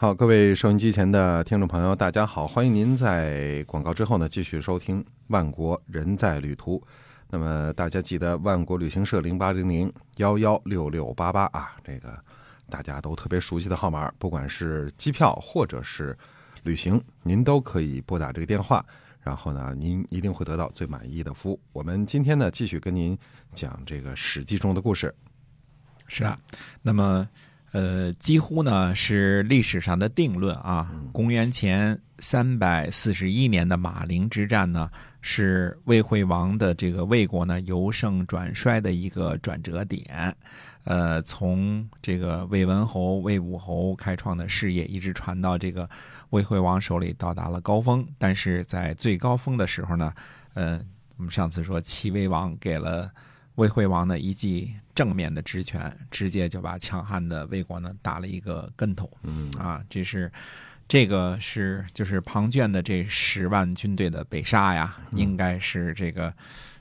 [0.00, 6.78] 好，各位收音机前的听众朋友，大家好，欢迎您在广告之后呢继续收听《万国人在旅途》。
[7.30, 12.16] 那么大家记得万国旅行社零八零零幺幺六六八八啊，这个
[12.70, 16.16] 大家都特别熟悉的号码，不管是机票或者是
[16.62, 18.86] 旅行，您都可以拨打这个电话，
[19.20, 21.58] 然后呢，您一定会得到最满意的服务。
[21.72, 23.18] 我们今天呢继续跟您
[23.52, 25.12] 讲这个《史记》中的故事。
[26.06, 26.38] 是啊，
[26.82, 27.28] 那么。
[27.72, 30.90] 呃，几乎呢是历史上的定论啊。
[31.12, 34.90] 公元前三百四十一年的马陵之战呢，
[35.20, 40.34] 是魏惠王的这个魏国呢由盛转衰的一个转折点。
[40.84, 45.86] 呃，从这个魏文侯、魏武侯开创的事业，一直传到这个
[46.30, 48.06] 魏惠王手里，到达了高峰。
[48.16, 50.14] 但是在最高峰的时候呢，
[50.54, 50.80] 呃，
[51.18, 53.10] 我们上次说齐威王给了。
[53.58, 59.10] 魏惠王呢一记正面的直拳，直接就把强悍的魏国呢打了一个跟头。
[59.24, 60.30] 嗯啊，这是
[60.86, 66.32] 这个是就是庞涓的这十万军队的北杀呀，应该是这个。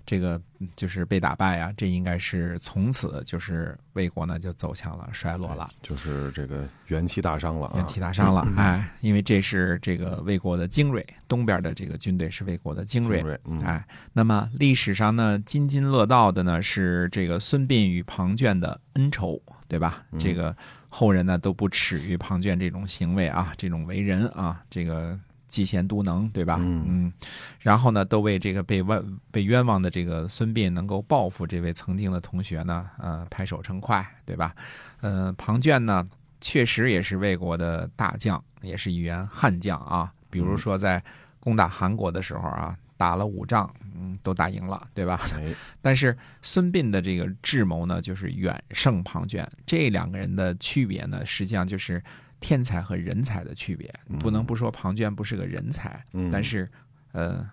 [0.07, 0.41] 这个
[0.73, 13.21] 就是被打败啊，这应该是从此就是魏国呢就走向了衰落了，就是这个元气大伤了，元气大伤了，哎，因为这是这个魏国的精锐，东边的这个军队是魏国的精锐，
[13.65, 20.05] 哎，那么历史上呢津津乐道的呢是这个孙膑与庞涓的恩仇，对吧？
[20.17, 20.55] 这个
[20.87, 25.19] 后人呢都不耻于庞涓这种行为啊，这种为人啊，这个。
[25.49, 26.57] 嫉贤妒能，对吧？
[26.59, 27.11] 嗯，
[27.59, 34.53] 然后呢，都为这个被冤被冤枉的这个孙膑能够报复这位曾经的同学呢，呃，拍手称快，对吧？
[35.01, 36.07] 呃，庞涓呢，
[36.41, 40.11] 确实也是魏国的大将，也是一员悍将啊。
[40.29, 41.01] 比如说在
[41.39, 45.21] 攻打韩国的时候啊，打了五仗，嗯，都打赢了，对吧？
[45.81, 49.47] 但是孙膑的这个智谋呢，就是远胜庞涓。
[49.65, 52.03] 这两个人的区别呢，实际上就是。
[52.39, 55.99] 天才和人才的区别，不能不说庞涓不是个人才，
[56.31, 56.69] 但是，
[57.11, 57.43] 呃，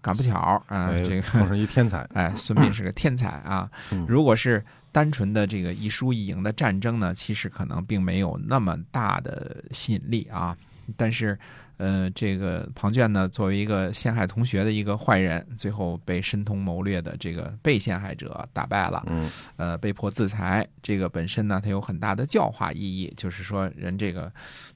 [0.00, 3.68] 赶不巧啊，这个碰上一天才， 哎，孙膑是个天才啊。
[4.06, 10.56] 如果是单纯的这个一输一赢的战争呢，其实可能并没有那么大的吸引力啊。
[10.96, 11.38] 但是，
[11.76, 20.66] 呃，这个庞涓呢，作为一个陷害同学的一个坏人，最后被申通谋略的这个被陷害者打败了，嗯，呃，被迫自裁。
[20.82, 24.32] 这个本身呢，它有很大的教化意义，就是说人这个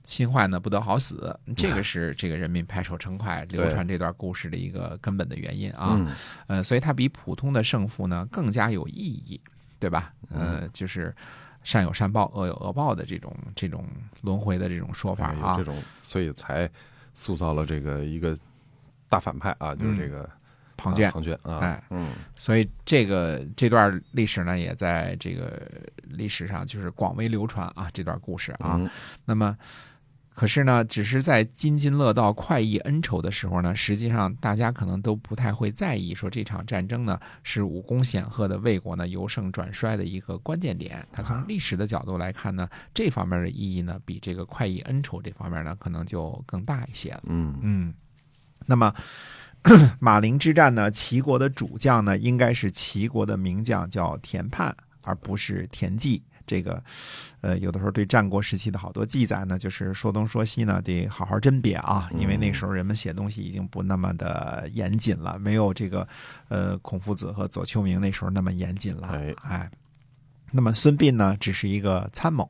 [0.06, 1.38] 心坏呢，不得好死。
[1.56, 6.00] 这个是这个人民拍手称快、流传这段故事的一个根本的原因啊。
[6.46, 9.40] 呃，所以它比普通的胜负呢更加有意义，
[9.78, 10.12] 对吧？
[10.30, 11.14] 呃，就是。
[11.66, 13.84] 善有善报，恶有恶报的这种这种
[14.20, 16.70] 轮回的这种说法啊，这种所以才
[17.12, 18.38] 塑造了这个一个
[19.08, 20.30] 大反派啊，就是这个
[20.76, 21.10] 庞涓。
[21.10, 25.60] 庞涓啊，哎，嗯，所以这个这段历史呢，也在这个
[26.04, 28.80] 历史上就是广为流传啊，这段故事啊，
[29.24, 29.58] 那么。
[30.36, 41.02] 可是呢，只是在津津乐道、快意恩仇的时候呢，实际上大家可能都不太会在意，说这场战争呢是武功显赫的魏国呢由盛转衰的一个关键点。
[41.10, 47.22] 它从历史的角度来看呢，这方面的意义呢，比这个快意恩仇这方面呢，可能就更大一些了。
[47.28, 47.94] 嗯嗯。
[48.66, 48.92] 那么
[49.98, 56.22] 马陵之战呢，齐国的主将呢，应该是齐国的名将，叫田盼，而不是田忌。
[56.46, 56.82] 这个，
[57.40, 66.06] 呃，有的时候对战国时期的好多记载呢，就是说东说西呢，得好好甄别啊，因为那时候人们写东西已经不那么的严谨了，没有这个，
[66.48, 69.08] 呃，孔夫子和左丘明那时候那么严谨了。
[69.42, 69.68] 哎，
[70.52, 72.48] 那么孙膑呢，只是一个参谋，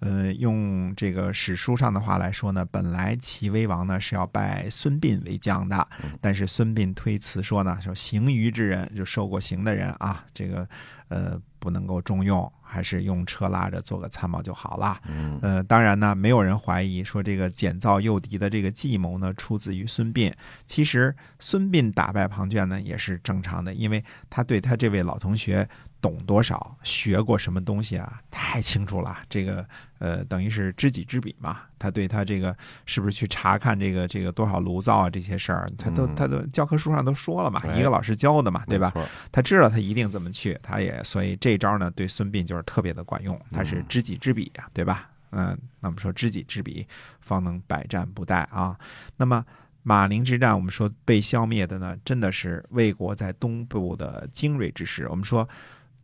[0.00, 5.86] 呃，用这个史书上的话来说呢，本来齐威王呢是要拜孙膑为将的，
[6.20, 10.68] 但是孙膑推辞说呢，说行于之人，就受过刑的人啊，这个，
[11.08, 11.40] 呃。
[11.58, 15.00] 不能够重用，还是用车拉着做个参谋就好了。
[15.06, 20.32] 嗯，呃，当然呢，没有人怀疑说这个简造诱敌的这个计谋呢出自于孙膑。
[20.66, 25.68] 其实孙膑打败庞涓呢也是正常的，因为他对他这位老同学。
[26.06, 28.20] 懂多少，学过什么东西啊？
[28.30, 29.18] 太清楚了。
[29.28, 29.66] 这个
[29.98, 31.62] 呃，等于是知己知彼嘛。
[31.80, 38.92] 他对他这个是不是去查看这个这个多少炉灶啊这些事儿，他都他都教科书上都说了嘛，一个老师教的嘛，对吧？
[39.32, 43.36] 他知道他一定怎么去，他也所以这招呢对孙膑就是特别的管用。
[43.50, 45.10] 他是知己知彼呀，对吧？
[45.30, 46.86] 嗯，那我们说知己知彼，
[47.20, 48.78] 方能百战不殆啊。
[49.16, 49.44] 那么
[49.82, 55.08] 马陵之战，我们说被消灭的呢，真的是魏国在东部的精锐之师。
[55.10, 55.48] 我们说。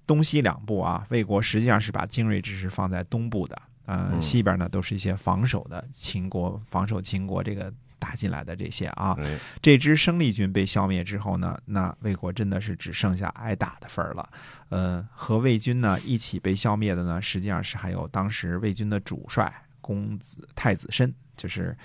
[0.06, 9.16] 东西两部啊，魏国实际上是把精锐之师放在东部的，呃，西边呢都是一些防守的秦国防守秦国这个打进来的这些啊。
[9.60, 14.28] 这支生力军被消灭之后呢，那魏国真的是只剩下挨打的份儿了。
[14.70, 21.76] 呃，和魏军呢一起被消灭的呢，实际上是还有当时魏军的主帅公子太子申，就是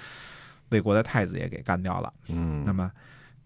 [0.69, 2.13] 魏国的太子也给干掉了。
[2.27, 2.91] 嗯，那么，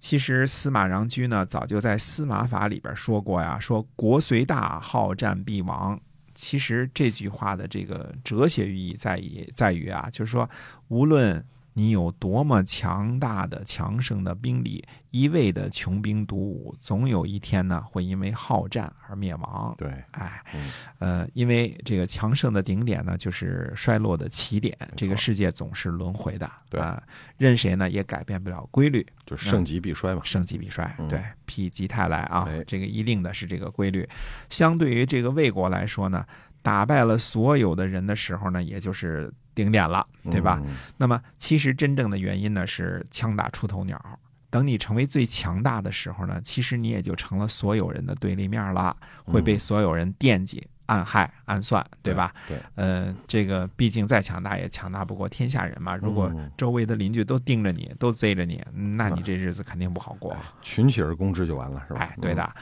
[0.01, 5.98] 其实司马穰苴呢，早就在《司马法》里边说过呀，说“国虽大，好战必亡”。
[6.33, 10.50] 其实这句话的这个哲学意义在于在于啊，就是说，
[10.88, 19.73] 无论你有多么强大的、强盛的兵力，一味的穷兵黩武，总有一天呢，会因为好战而灭亡。
[19.77, 20.69] 对，哎嗯，
[21.00, 24.77] 呃，因为这个强盛的顶点呢，就是衰落的起点。
[24.95, 27.01] 这个世界总是轮回的，对啊，
[27.38, 29.06] 任谁呢也改变不了规律。
[29.25, 30.21] 就是盛极必衰嘛。
[30.25, 34.07] 盛极必衰，嗯对，否极泰来啊哎，这个一定的是这个规律。
[34.50, 36.25] 相对于这个魏国来说呢，
[36.62, 40.62] 打败了所有的人的时候呢，也就是顶点了，对吧？
[40.65, 40.75] 嗯？
[40.98, 44.19] 那么其实真正的原因呢是枪打出头鸟。
[44.50, 48.94] 等你成为最强大的时候呢，其实你也就成了所有人的对立面了，
[49.24, 52.33] 会被所有人惦记、暗害、暗算，对吧？？
[52.50, 55.95] 对，嗯，这个毕竟再强大也强大不过天下人嘛。
[55.95, 60.36] 如果嗯周围的邻居都盯着你，都贼着你，那你这日子肯定不好过。
[60.62, 62.01] 群起而攻之就完了，是吧？
[62.01, 62.54] 哎，对的，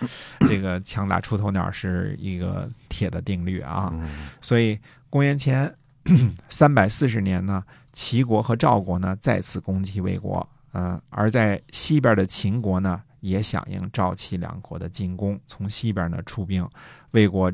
[0.41, 3.89] 这个枪打出头鸟是一个铁的定律啊。
[3.93, 4.07] 嗯。
[4.41, 4.77] 所以
[5.09, 5.73] 公元前
[6.49, 7.63] 三百四十年呢，
[7.93, 16.67] 齐国和赵国呢再次攻击魏国，嗯、而在西边的秦国呢也响应赵齐两国的进攻，从西边呢出兵，
[17.11, 17.51] 魏国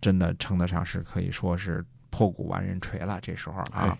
[0.00, 3.18] 真的称得上是可以说是破鼓万人锤了。
[3.20, 3.98] 这时候啊哎，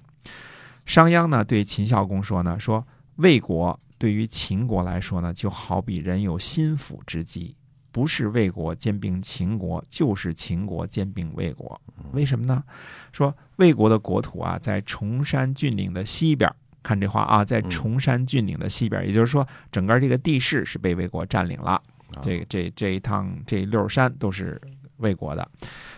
[0.87, 7.55] 商鞅呢对秦孝公说呢，说魏国对于秦国来说呢，就好比人有心腹之疾。
[7.93, 11.81] 不是魏国兼并秦国，就是秦国兼并魏国。
[12.13, 12.63] 为什么呢？
[13.13, 16.51] 说魏国的国土啊，在崇山峻岭的西边。
[16.83, 21.81] 看这话啊，在崇山峻岭的西边，也就是说，整个这个地势是被魏国占领了。
[22.23, 24.59] 这这这一趟这六山都是
[24.97, 25.47] 魏国的。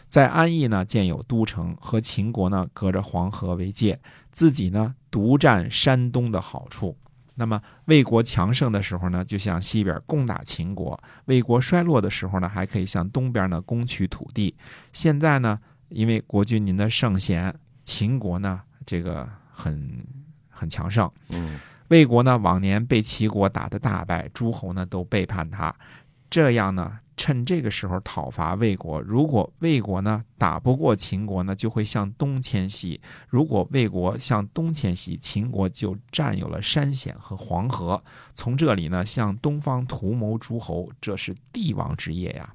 [0.08, 3.98] 在安邑呢，建有都城，和秦国呢隔着黄河为界，
[4.32, 6.96] 自己呢独占山东的好处。
[7.34, 14.54] 那么魏国强盛的时候呢，就向西边攻打秦国；魏国衰落的时候呢，还可以向东边呢攻取土地。
[14.92, 15.58] 现在呢，
[15.88, 20.04] 因为国君您的圣贤，秦国呢这个很
[20.48, 21.58] 很强盛，嗯
[21.88, 25.74] 魏国呢往年被齐国打得大败，诸侯呢都背叛他，
[26.30, 29.00] 这样呢趁这个时候讨伐魏国。
[29.00, 32.98] 如果魏国呢打不过秦国呢，就会向东迁徙；
[33.28, 38.02] 如果魏国向东迁徙，秦国就占有了山险和黄河，
[38.34, 42.54] 从这里呢向东方图谋诸侯，这是帝王之业呀。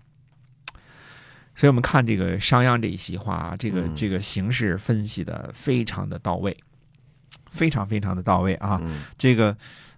[1.56, 6.56] 所以，我们看这个商鞅这一席话啊，这个嗯这个形势分析的非常的到位，
[7.50, 8.80] 非常非常的到位啊。
[8.84, 9.58] 嗯这个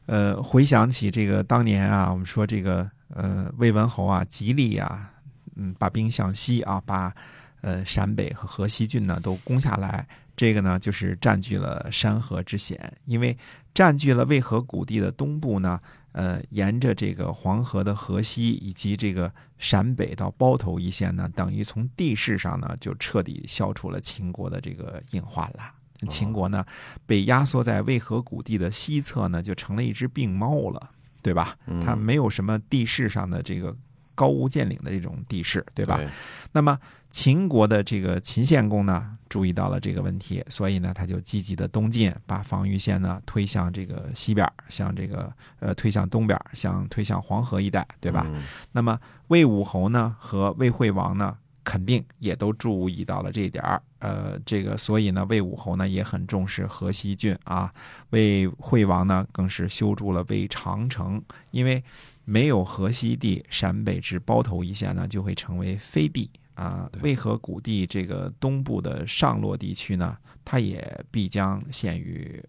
[0.09, 5.07] 呃，回想起这个当年啊，我们说这个呃魏文侯啊，极力啊，
[5.55, 7.13] 嗯，把兵向西啊，把
[7.61, 10.07] 呃陕北和河西郡呢都攻下来。
[10.35, 13.37] 这个呢，就是占据了山河之险，因为
[13.71, 15.79] 占据了渭河谷地的东部呢，
[16.13, 25.71] 呃，沿着这个黄河的河西以及这个陕北到包头一线呢，等于从地势上呢就彻底消除了秦国的这个隐患了。
[26.07, 26.65] 秦国呢，
[27.05, 30.89] 被压缩在渭河谷地的西侧呢，就成了一只病猫了，
[31.21, 31.57] 对吧？
[31.67, 33.75] 嗯它没有什么地势上的这个
[34.15, 35.97] 高屋建瓴的这种地势，对吧？
[35.97, 36.07] 对
[36.51, 36.77] 那么
[37.11, 48.25] 秦国的这个秦献公呢，注意到了这个问题，所以呢，他就积极的东进，把防御线呢推向这个西边，向这个呃推向东边，向推向黄河一带，对吧？
[48.29, 53.81] 嗯那么魏武侯呢和魏惠王呢，肯定也都注意到了这一点儿。
[53.99, 57.73] 呃，这个所以呢，魏武侯呢也很重视河西郡啊，
[58.09, 61.83] 魏惠王呢更是修筑了魏长城，因为
[62.25, 66.89] 没有河西地，陕北至包头一线呢就会成为飞地啊。
[66.91, 72.43] 对渭河谷地这个东部的上洛地区呢，它也必将陷于。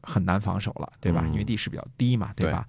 [0.00, 1.22] 很难防守了，对吧？
[1.26, 2.66] 嗯因为地势比较低嘛，对吧？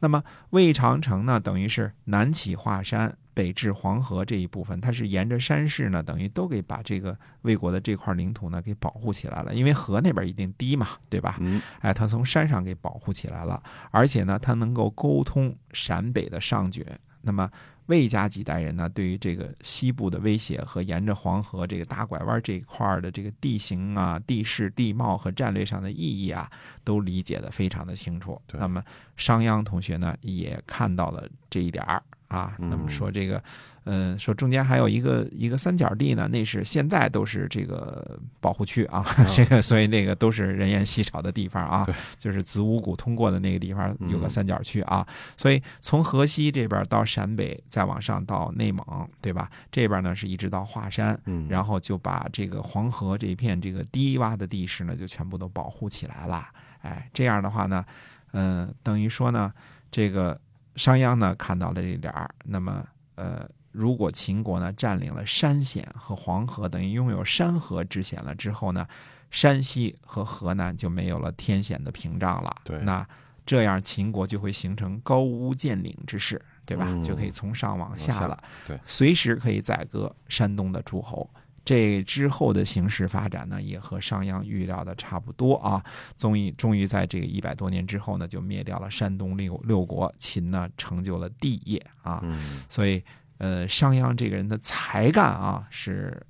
[0.00, 9.54] 那么魏长城呢，等于是南起华山，北至黄河这一部分，它是沿着山势呢，等于都给把这个魏国的这块领土呢给保护起来了。
[9.54, 11.36] 因为河那边一定低嘛，对吧？
[11.40, 16.98] 嗯哎，它从山上给保护起来了，而且呢，它能够沟通陕北的上决。
[17.24, 17.48] 那么
[17.86, 26.50] 魏家几代人呢，对于这个西部的威胁和沿着黄河这个大拐弯这一块儿的这个地形啊、地势、地貌和战略上的意义啊，
[26.84, 28.40] 都理解的非常的清楚。
[28.52, 28.82] 那么
[29.16, 32.54] 商鞅同学呢，也看到了这一点儿啊。
[32.58, 33.42] 嗯那么说这个，
[33.84, 41.86] 嗯，说中间还有一个一个三角地呢，那是现在都是这个保护区啊，这个所以那个都是人烟稀少的地方啊，
[42.16, 48.84] 就是子午谷通过的那个地方有个嗯三角区啊，所以从河西这边到陕北，再往上到内蒙，
[49.20, 49.50] 对吧？
[49.70, 56.48] 这边呢是一直到华山，嗯，然后就把这个黄河这一片这个低洼的地势呢，就全部都保护起来了。
[56.82, 57.84] 哎，这样的话呢，
[58.32, 59.52] 嗯、等于说呢，
[59.90, 60.40] 这个
[60.76, 68.86] 商鞅呢看到了这点儿，那么呃，如果秦国呢占领了山险和黄河，等于拥有山河之险了之后呢，
[69.30, 72.54] 山西和河南就没有了天险的屏障了。
[72.64, 73.06] 对那
[73.44, 76.86] 这样秦国就会形成高屋建瓴之势，对吧？
[76.88, 78.42] 嗯就可以从上往下下了。
[78.66, 81.28] 对，随时可以宰割山东的诸侯。
[81.64, 85.82] 这之后的形势发展呢，也和商鞅预料的差不多啊。
[86.16, 92.20] 终于，终于在这个一百多年之后呢，就灭掉了山东六六国，秦呢成就了帝业啊。
[92.24, 93.02] 嗯所以，
[93.38, 96.20] 呃，商鞅这个人的才干啊，是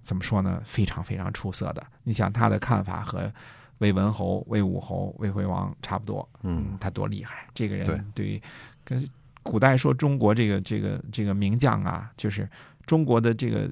[0.00, 0.60] 怎么说呢？
[0.64, 1.86] 非常非常出色的。
[2.02, 3.30] 你想他的看法和
[3.78, 7.46] 魏文侯、魏武侯、魏惠王差不多，嗯，他多厉害！
[7.52, 8.42] 这个人对于
[8.84, 9.06] 跟
[9.42, 12.48] 古代说中国这个这个这个名将啊，就是
[12.86, 13.70] 中国的这个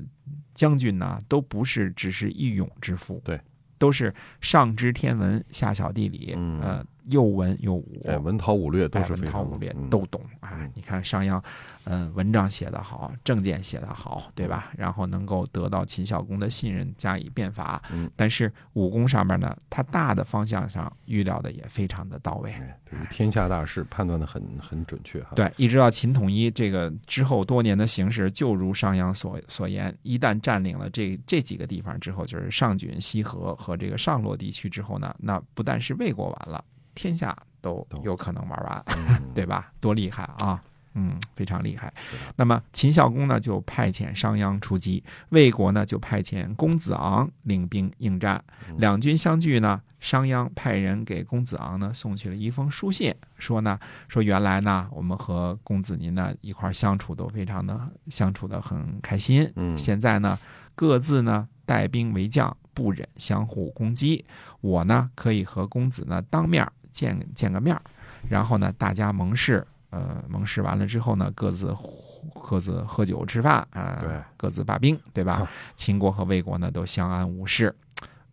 [0.54, 3.40] 将军呢、都不是只是一勇之夫，对，
[3.78, 6.60] 都是上知天文，下晓地理，嗯。
[6.60, 10.70] 呃，又文又武，哎，文韬武略都哎文是非常韬武略嗯都懂啊嗯！
[10.74, 11.42] 你看商鞅，
[11.84, 14.72] 嗯，文章写得好，政见写得好，对吧？
[14.76, 17.82] 然后能够得到秦孝公的信任，加以变法。
[17.92, 22.50] 嗯，但是武功上面呢，他大的方向上预料的也非常的到位。
[22.52, 38.84] 哎，对于天下大事判断的很很准确哈。，对，一直到秦统一这个之后多年的形势，就如商鞅所所言，一旦占领了这这几个地方之后，就是上郡、西河和这个上洛地区之后呢，那不但是魏国完了，天下都都有可能玩完。
[38.86, 39.72] 嗯， 对吧？
[39.80, 40.62] 多厉害啊！
[40.96, 41.92] 嗯，非常厉害。
[42.36, 48.42] 那么秦孝公呢，就派遣商鞅出击；魏国呢，就派遣公子昂领兵应战。
[48.68, 57.76] 嗯两军相聚呢，商鞅派人给公子昂呢送去了一封书信，说呢，说原来呢，我们和公子您呢一块相处都非常的
[58.08, 59.52] 相处的很开心。
[59.56, 60.38] 嗯现在呢，
[60.76, 64.24] 各自呢带兵为将，不忍相互攻击。
[64.60, 67.82] 我呢可以和公子呢当面见见个面儿，
[68.30, 71.76] 然后呢大家盟誓，呃，盟誓完了之后呢，各自
[72.42, 75.46] 各自喝酒吃饭啊、对各自罢兵，对吧？
[75.74, 77.74] 秦国和魏国呢都相安无事。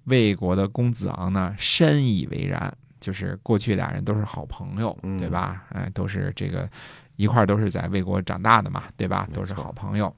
[0.06, 5.64] 魏国的公子昂呢深以为然，就是过去俩人都是好朋友，嗯对吧？
[5.70, 6.70] 哎，都是这个
[7.16, 9.28] 一块都是在魏国长大的嘛，对吧？
[9.34, 10.16] 都是好朋友。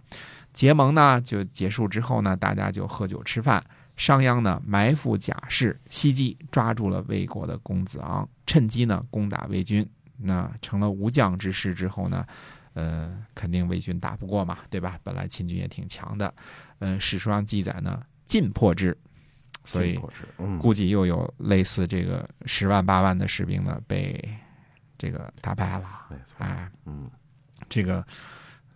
[0.52, 3.64] 结盟呢就结束之后呢，大家就喝酒吃饭。
[3.96, 9.88] 商鞅呢埋伏甲士，袭击抓住了魏国的公子昂，趁机呢攻打魏军。
[10.18, 12.26] 那成了无将之师之后呢，
[12.74, 14.98] 呃，肯定魏军打不过嘛，对吧？
[15.04, 16.34] 本来秦军也挺强的，
[16.80, 18.98] 呃，史书上记载呢，尽破之，
[19.66, 20.00] 所以
[20.62, 24.24] 估计又有类似这个十万八万的士兵呢被
[24.98, 26.08] 这个打败了。
[26.10, 27.10] 没错，哎，嗯，
[27.68, 28.06] 这个，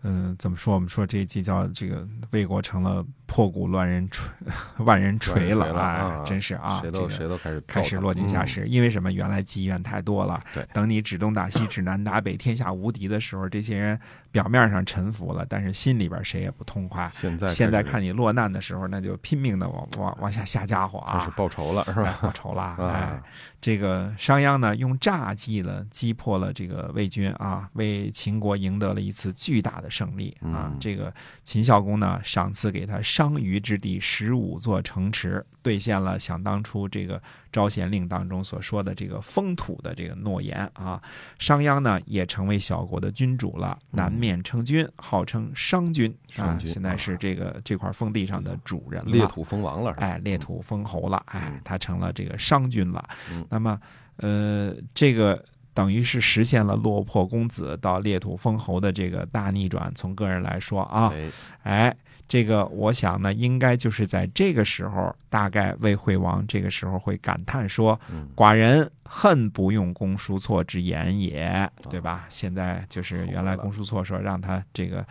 [0.02, 0.74] 嗯、怎么说？
[0.74, 4.28] 我们说这一季叫这个魏国成了破鼓乱人锤，
[4.84, 9.12] 万人锤了啊真是啊，谁都这个谁都开始开始落井下石，因为什么？
[9.12, 10.42] 原来积怨太多了。
[10.54, 14.00] 对等你指东打西，指南打北，天下无敌的时候，这些人
[14.32, 17.10] 表面上臣服了，但是心里边谁也不痛快。
[17.14, 21.32] 现在现在看你落难的时候，那就拼命的往往往下下家伙啊！
[21.36, 22.20] 报仇了，是哎吧？
[22.22, 23.24] 报仇了，哎啊，，
[23.60, 30.72] 这个商鞅呢，用诈计了击破了这个魏军啊，为秦国赢得了一次巨大的胜利啊。
[30.72, 37.20] 嗯这个秦孝公呢，赏赐给他商於之地十五座城池，兑现了想当初这个
[37.52, 41.02] 招贤令当中所说的这个封土的这个诺言啊。
[41.40, 49.12] 商鞅呢，也成为小国的君主了，南面称君，号称商君啊现在是这个这块封地上的主人了。
[49.12, 49.94] 裂土封王了？
[49.94, 53.04] 哎，列土封侯了，哎嗯，他成了这个商君了。
[53.32, 53.82] 嗯那么，
[54.18, 55.44] 呃，这个
[55.74, 59.92] 等于是实现了落魄公子到裂土封侯的这个大逆转。
[59.96, 61.32] 从个人来说啊，哎，
[61.64, 61.98] 哎，
[62.28, 75.06] 这个我想呢，应该就是在这个时候，大概魏惠王这个时候会感叹说嗯：“寡人恨不用公叔痤之言也，对吧？”现在就是原来公叔痤说让他这个。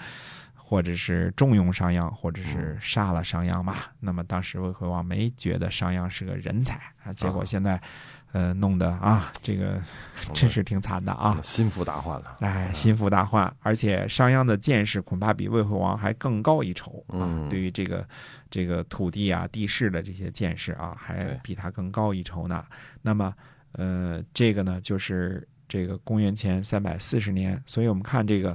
[0.68, 3.76] 或者是重用商鞅，或者是杀了商鞅嘛。
[4.00, 7.80] 那么当时魏惠王没觉得商鞅是个人才啊，结果现在，
[8.36, 9.80] 呃，弄得啊，这个
[10.34, 11.40] 真是挺惨的啊。
[11.42, 17.24] 心腹大患了，哎，心腹大患，而且商鞅的见识恐怕比魏惠王还更高一筹啊。
[17.24, 18.06] 嗯对于这个
[18.50, 22.62] 这个土地啊、地势的这些见识啊，还比他更高一筹呢。
[23.00, 23.32] 那么，
[23.72, 28.54] 呃，这个呢，就是这个公元前三百四十年，所以我们看这个，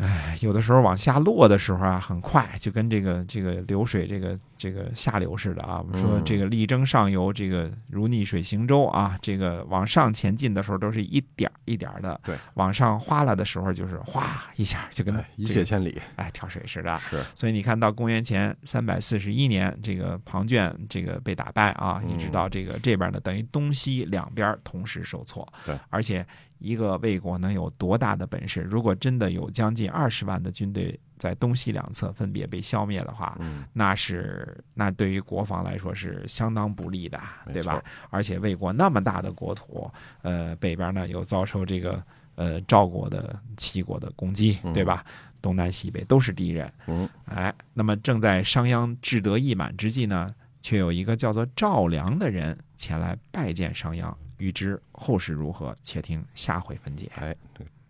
[0.00, 5.78] 哎，有的时候往下落的时候啊，很快，就跟这个这个流水这个这个下流似的啊。
[5.78, 16.00] 我们说嗯这个力争上游，这个如逆水行舟啊，这个往上前进的时候都是一点一点的，对，往上哗啦的时候就是哗一下就跟哎，一这个泻千里。
[16.16, 16.98] 哎跳水似的。
[17.10, 25.46] 是，所以你看到公元前三百四十一年，这个庞涓这个被打败啊，嗯一直到这个这边呢，等于东西两边同时受挫。
[25.66, 26.26] 对，而且
[26.60, 28.60] 一个魏国能有多大的本事？
[28.60, 37.18] 如果真的有将近二十万的军队在东西两侧分别被消灭的话，嗯，那是那对于国防来说是相当不利的，
[37.52, 37.82] 对吧？
[38.10, 39.90] 而且魏国那么大的国土，
[40.22, 42.02] 呃，北边呢又遭受这个
[42.34, 45.04] 呃赵国的齐国的攻击，对吧？
[45.42, 50.28] 东南西北都是敌人，嗯，哎，那么正在商鞅志得意满之际呢，
[50.60, 54.14] 却有一个叫做赵良的人前来拜见商鞅。
[54.40, 57.10] 欲知后事如何，且听下回分解。
[57.14, 57.36] 哎，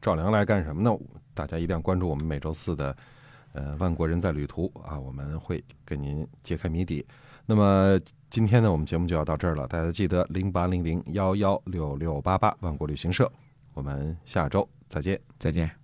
[0.03, 0.91] 赵良来干什么呢？
[1.33, 2.95] 大家一定要关注我们每周四的
[3.53, 7.07] 呃万国人在旅途啊，我们会给您揭开谜底。
[7.47, 13.31] 那么今天呢，我们节目就要到这儿了，大家记得零八零零幺幺六六八八万国旅行社，
[13.73, 15.19] 我们下周再见。
[15.39, 15.80] 再见。